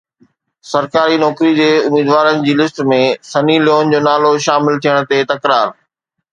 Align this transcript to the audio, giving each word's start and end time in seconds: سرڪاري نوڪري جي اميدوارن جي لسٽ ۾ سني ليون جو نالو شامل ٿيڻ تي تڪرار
سرڪاري 0.69 1.17
نوڪري 1.25 1.51
جي 1.59 1.67
اميدوارن 1.89 2.41
جي 2.49 2.57
لسٽ 2.63 2.83
۾ 2.93 2.99
سني 3.35 3.61
ليون 3.69 3.95
جو 3.95 4.03
نالو 4.09 4.35
شامل 4.49 4.83
ٿيڻ 4.87 5.11
تي 5.13 5.25
تڪرار 5.35 5.75